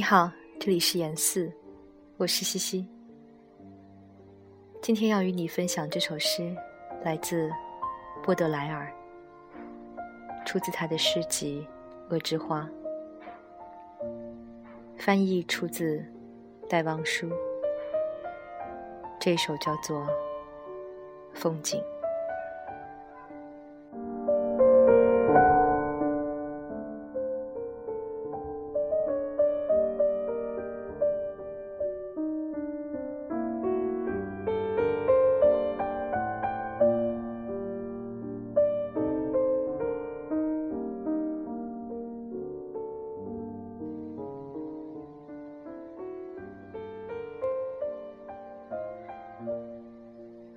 [0.00, 1.52] 你好，这里是严四，
[2.16, 2.88] 我是西西。
[4.80, 6.56] 今天要与你分享这首诗，
[7.04, 7.50] 来自
[8.22, 8.90] 波德莱尔，
[10.46, 11.68] 出自他的诗集
[12.14, 12.66] 《恶之花》，
[14.96, 16.02] 翻译出自
[16.66, 17.30] 戴望舒。
[19.20, 20.00] 这首叫做
[21.34, 21.78] 《风景》。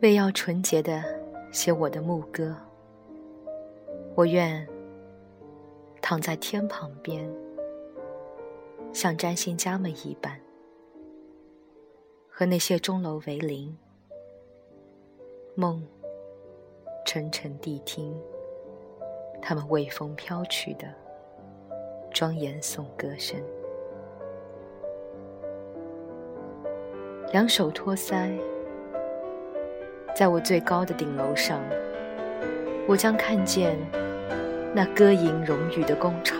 [0.00, 1.02] 为要纯洁的
[1.50, 2.54] 写我的牧歌，
[4.14, 4.64] 我愿
[6.00, 7.28] 躺在天旁边，
[8.92, 10.38] 像占星家们一般，
[12.30, 13.76] 和那些钟楼为邻，
[15.56, 15.84] 梦
[17.04, 18.16] 沉沉地听
[19.42, 20.86] 他们微风飘去的
[22.12, 23.36] 庄严颂歌声，
[27.32, 28.38] 两手托腮。
[30.18, 31.60] 在我最高的顶楼上，
[32.88, 33.78] 我将看见
[34.74, 36.36] 那歌吟荣誉的工厂、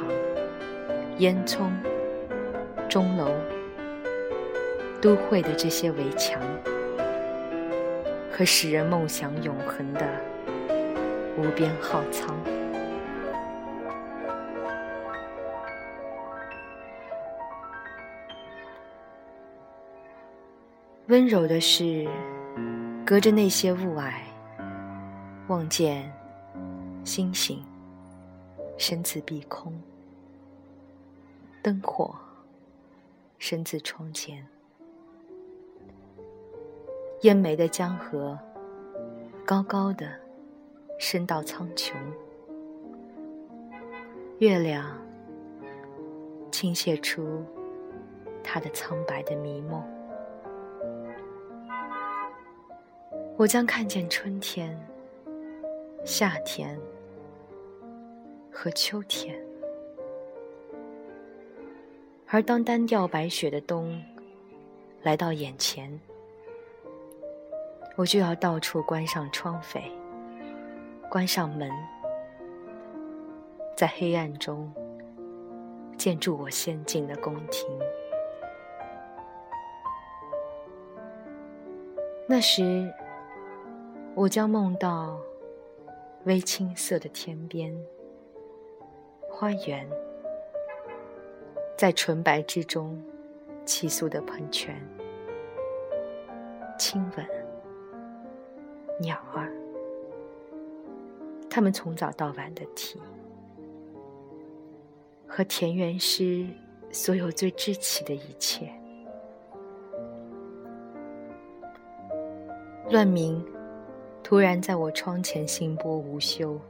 [1.19, 1.71] 烟囱、
[2.89, 3.31] 钟楼、
[5.01, 6.43] 都会的这些围墙，
[8.33, 10.05] 和使人梦想永恒的
[11.37, 12.37] 无边浩苍。
[21.07, 22.09] 温柔的是。
[23.09, 24.13] 隔着那些雾霭，
[25.47, 26.13] 望见
[27.05, 27.65] 星星
[28.77, 29.73] 身自碧空，
[31.63, 32.15] 灯火
[33.39, 34.47] 身自窗前，
[37.23, 38.39] 烟眉的江河
[39.43, 40.07] 高高的
[40.99, 41.95] 伸到苍穹，
[44.39, 44.85] 月亮
[46.53, 47.43] 倾泻出
[48.45, 49.83] 它的苍白的迷梦。
[53.39, 54.77] 我将看见春天、
[56.05, 56.77] 夏天
[58.51, 59.41] 和秋天，
[62.27, 64.03] 而当单调白雪的冬
[65.05, 65.89] 来到眼前，
[67.95, 69.83] 我就要到处关上窗扉，
[71.09, 71.71] 关上门，
[73.77, 74.69] 在黑暗中
[75.97, 77.69] 建筑我先进的宫廷。
[82.27, 82.93] 那时。
[84.19, 85.17] 我将梦到
[86.25, 87.73] 微青色的天边，
[89.31, 89.89] 花园，
[91.77, 93.01] 在纯白之中，
[93.65, 94.77] 起诉的喷泉，
[96.77, 97.25] 亲吻
[98.99, 99.53] 鸟儿，
[101.49, 103.01] 他们从早到晚的啼，
[105.29, 106.45] 和田园诗
[106.91, 108.69] 所有最知奇的一切，
[112.91, 113.41] 乱鸣。
[114.29, 116.61] 突然在我窗前星波无休，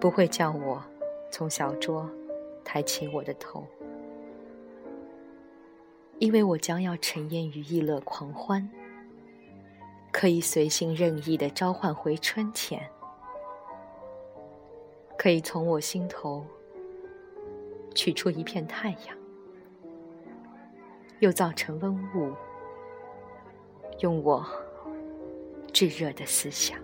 [0.00, 0.82] 不会叫我
[1.30, 2.08] 从小桌
[2.64, 3.66] 抬起我的头，
[6.18, 8.66] 因为我将要沉淹于逸乐狂欢，
[10.10, 12.82] 可以随性任意的召唤回春天，
[15.18, 16.42] 可以从我心头
[17.94, 19.14] 取出一片太阳，
[21.18, 22.32] 又造成温雾，
[24.00, 24.42] 用我。
[25.72, 26.78] 炙热的思想。